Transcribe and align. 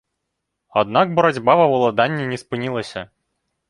Аднак 0.83 1.13
барацьба 1.21 1.57
ва 1.61 1.69
ўладанні 1.77 2.29
не 2.35 2.43
спынілася. 2.47 3.11